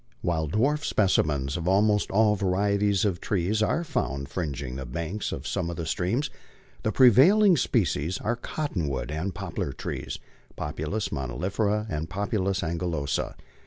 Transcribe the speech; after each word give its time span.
While 0.23 0.47
dwarfed 0.47 0.83
specimens 0.87 1.57
of 1.57 1.67
almost 1.67 2.09
all 2.09 2.33
varieties 2.35 3.05
of 3.05 3.21
trees 3.21 3.61
are 3.61 3.83
found 3.83 4.29
fringing 4.29 4.75
the 4.77 4.85
banks 4.87 5.31
of 5.31 5.45
some 5.45 5.69
of 5.69 5.75
the 5.75 5.85
streams, 5.85 6.31
the 6.81 6.91
prevailing 6.91 7.55
species 7.55 8.17
are 8.17 8.35
cottonwood 8.35 9.11
and 9.11 9.35
poplar 9.35 9.71
trees 9.73 10.17
(Populus 10.55 11.09
monilifera 11.09 11.85
and 11.87 12.09
Populus 12.09 12.61
angulosa). 12.63 13.35